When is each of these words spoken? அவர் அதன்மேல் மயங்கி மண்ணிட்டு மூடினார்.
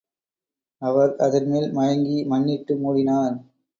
அவர் 0.81 1.11
அதன்மேல் 1.17 1.69
மயங்கி 1.71 2.17
மண்ணிட்டு 2.25 2.75
மூடினார். 2.77 3.35